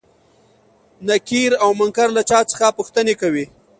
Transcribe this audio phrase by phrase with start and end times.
[1.07, 3.45] نکير او منکر له چا څخه پوښتنې کوي؟